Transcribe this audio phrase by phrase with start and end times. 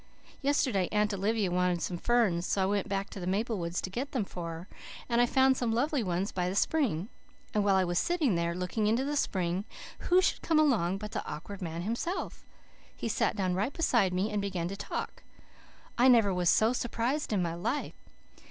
[0.41, 3.89] Yesterday Aunt Olivia wanted some ferns, so I went back to the maple woods to
[3.91, 4.67] get them for her,
[5.07, 7.07] and I found some lovely ones by the spring.
[7.53, 9.63] And while I was sitting there, looking into the spring
[9.99, 12.47] who should come along but the Awkward Man himself.
[12.95, 15.21] He sat right down beside me and began to talk.
[15.99, 17.93] I never was so surprised in my life.